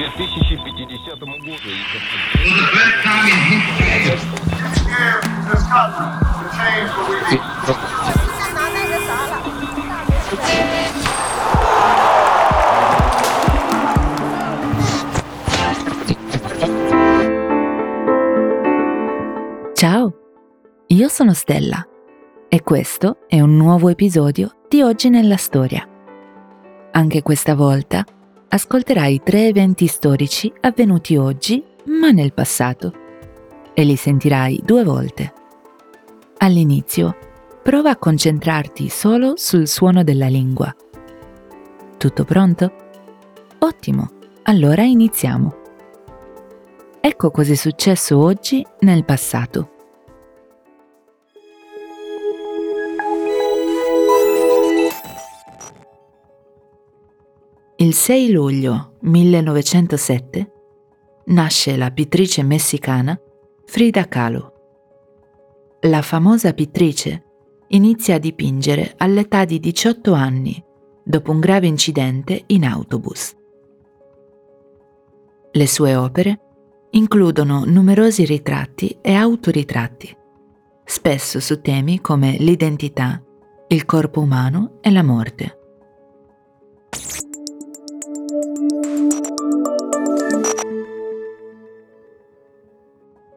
[0.00, 1.66] 2050 году.
[19.74, 20.14] Ciao,
[20.86, 21.86] io sono Stella
[22.48, 25.86] e questo è un nuovo episodio di Oggi nella Storia.
[26.92, 28.04] Anche questa volta
[28.53, 32.93] ascolterai tre eventi storici avvenuti oggi ma nel passato
[33.73, 35.33] e li sentirai due volte.
[36.37, 37.15] All'inizio
[37.63, 40.75] prova a concentrarti solo sul suono della lingua.
[41.97, 42.73] Tutto pronto?
[43.59, 44.09] Ottimo,
[44.43, 45.55] allora iniziamo.
[46.99, 49.70] Ecco cosa è successo oggi nel passato.
[57.81, 60.51] Il 6 luglio 1907
[61.25, 63.19] nasce la pittrice messicana
[63.65, 64.53] Frida Kahlo.
[65.87, 67.23] La famosa pittrice
[67.69, 70.63] inizia a dipingere all'età di 18 anni
[71.03, 73.35] dopo un grave incidente in autobus.
[75.51, 76.39] Le sue opere
[76.91, 80.15] includono numerosi ritratti e autoritratti,
[80.85, 83.19] spesso su temi come l'identità,
[83.69, 85.55] il corpo umano e la morte.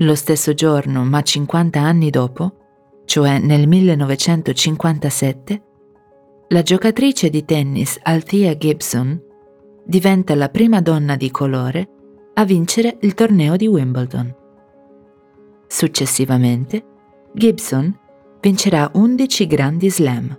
[0.00, 2.52] Lo stesso giorno, ma 50 anni dopo,
[3.04, 5.62] cioè nel 1957,
[6.48, 9.20] la giocatrice di tennis Althea Gibson
[9.84, 11.88] diventa la prima donna di colore
[12.34, 14.34] a vincere il torneo di Wimbledon.
[15.66, 16.84] Successivamente,
[17.32, 17.92] Gibson
[18.40, 20.38] vincerà 11 grandi slam.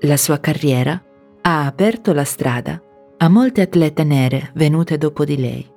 [0.00, 1.04] La sua carriera
[1.42, 2.82] ha aperto la strada
[3.18, 5.74] a molte atlete nere venute dopo di lei.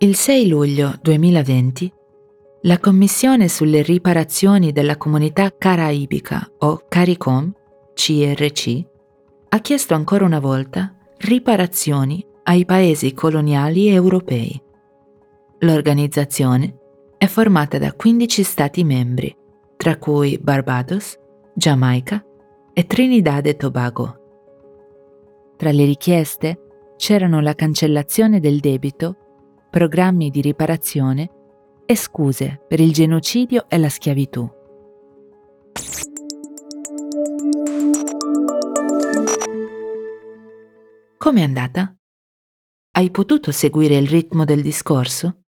[0.00, 1.92] Il 6 luglio 2020
[2.62, 7.52] la Commissione sulle riparazioni della comunità caraibica o CARICOM,
[7.94, 8.84] CRC,
[9.48, 14.62] ha chiesto ancora una volta riparazioni ai paesi coloniali europei.
[15.58, 16.78] L'organizzazione
[17.18, 19.36] è formata da 15 Stati membri,
[19.76, 21.18] tra cui Barbados,
[21.56, 22.24] Giamaica
[22.72, 24.16] e Trinidad e Tobago.
[25.56, 26.60] Tra le richieste
[26.96, 29.16] c'erano la cancellazione del debito
[29.70, 31.30] programmi di riparazione
[31.84, 34.48] e scuse per il genocidio e la schiavitù.
[41.18, 41.94] Com'è andata?
[42.92, 45.42] Hai potuto seguire il ritmo del discorso?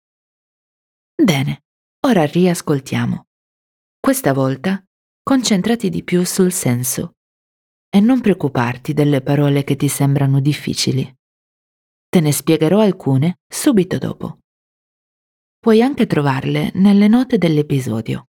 [1.15, 1.63] Bene,
[2.05, 3.25] ora riascoltiamo.
[3.99, 4.83] Questa volta
[5.23, 7.15] concentrati di più sul senso
[7.89, 11.16] e non preoccuparti delle parole che ti sembrano difficili.
[12.09, 14.37] Te ne spiegherò alcune subito dopo.
[15.59, 18.27] Puoi anche trovarle nelle note dell'episodio.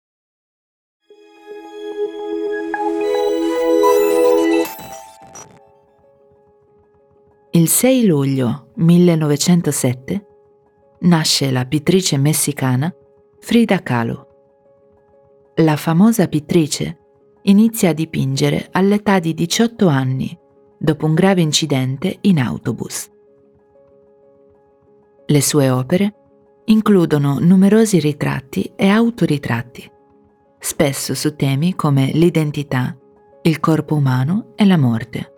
[7.52, 10.26] Il 6 luglio 1907
[11.00, 12.94] nasce la pittrice messicana
[13.40, 14.26] Frida Kahlo.
[15.56, 16.98] La famosa pittrice
[17.42, 20.38] inizia a dipingere all'età di 18 anni
[20.78, 23.11] dopo un grave incidente in autobus.
[25.32, 26.15] Le sue opere
[26.66, 29.91] includono numerosi ritratti e autoritratti,
[30.59, 32.94] spesso su temi come l'identità,
[33.41, 35.32] il corpo umano e la morte.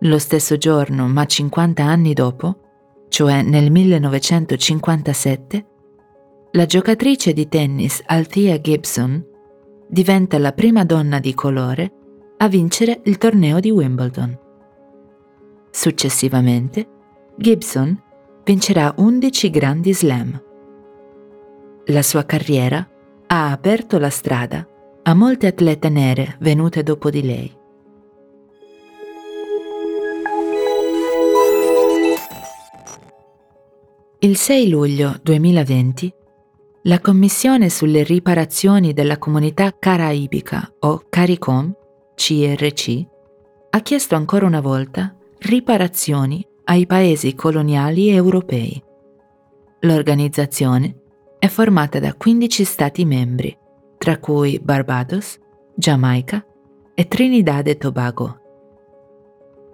[0.00, 5.66] Lo stesso giorno, ma 50 anni dopo, cioè nel 1957,
[6.50, 9.24] la giocatrice di tennis Althea Gibson
[9.86, 11.92] diventa la prima donna di colore
[12.38, 14.38] a vincere il torneo di Wimbledon.
[15.70, 16.88] Successivamente,
[17.36, 18.00] Gibson
[18.44, 20.42] vincerà 11 grandi slam.
[21.86, 22.86] La sua carriera
[23.26, 24.66] ha aperto la strada
[25.02, 27.56] a molte atlete nere venute dopo di lei.
[34.20, 36.14] Il 6 luglio 2020
[36.82, 41.74] la Commissione sulle riparazioni della comunità caraibica o CARICOM
[42.18, 43.06] CRC,
[43.70, 48.82] ha chiesto ancora una volta riparazioni ai paesi coloniali europei.
[49.82, 50.96] L'organizzazione
[51.38, 53.56] è formata da 15 Stati membri,
[53.96, 55.38] tra cui Barbados,
[55.76, 56.44] Giamaica
[56.92, 58.40] e Trinidad e Tobago.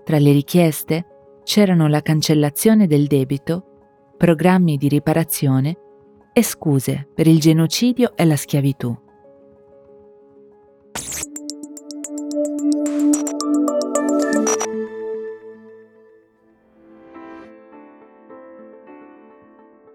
[0.05, 1.07] Tra le richieste
[1.45, 3.65] c'erano la cancellazione del debito,
[4.19, 5.79] programmi di riparazione
[6.35, 9.04] e scuse per il genocidio e la schiavitù.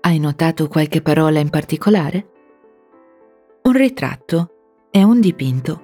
[0.09, 2.29] Hai notato qualche parola in particolare?
[3.61, 4.49] Un ritratto
[4.89, 5.81] è un dipinto,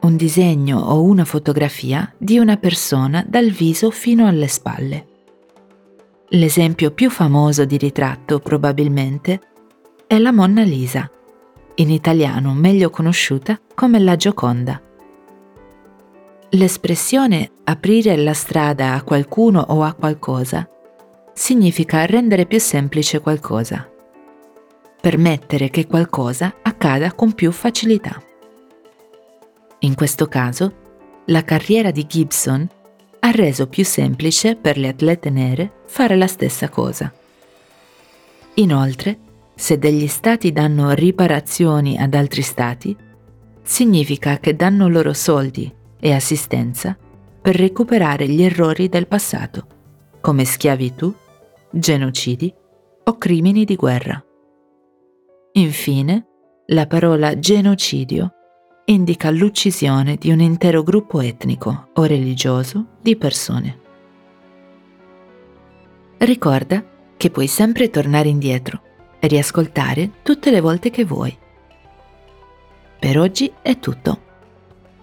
[0.00, 5.06] un disegno o una fotografia di una persona dal viso fino alle spalle.
[6.30, 9.40] L'esempio più famoso di ritratto probabilmente
[10.08, 11.08] è la Monna Lisa,
[11.76, 14.82] in italiano meglio conosciuta come la Gioconda.
[16.48, 20.68] L'espressione aprire la strada a qualcuno o a qualcosa
[21.40, 23.90] significa rendere più semplice qualcosa,
[25.00, 28.22] permettere che qualcosa accada con più facilità.
[29.80, 32.68] In questo caso, la carriera di Gibson
[33.20, 37.10] ha reso più semplice per le atlete nere fare la stessa cosa.
[38.56, 39.18] Inoltre,
[39.54, 42.94] se degli stati danno riparazioni ad altri stati,
[43.62, 46.94] significa che danno loro soldi e assistenza
[47.40, 49.66] per recuperare gli errori del passato,
[50.20, 51.14] come schiavitù,
[51.70, 52.52] genocidi
[53.04, 54.22] o crimini di guerra.
[55.52, 56.26] Infine,
[56.66, 58.34] la parola genocidio
[58.84, 63.78] indica l'uccisione di un intero gruppo etnico o religioso di persone.
[66.18, 66.84] Ricorda
[67.16, 68.82] che puoi sempre tornare indietro
[69.18, 71.36] e riascoltare tutte le volte che vuoi.
[72.98, 74.28] Per oggi è tutto.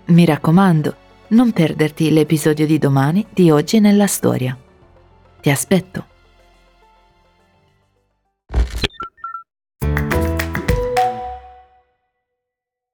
[0.06, 0.96] Mi raccomando,
[1.30, 4.58] non perderti l'episodio di domani di Oggi nella storia.
[5.42, 6.16] Ti aspetto.